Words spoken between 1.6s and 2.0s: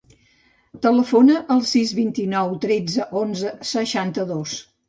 sis,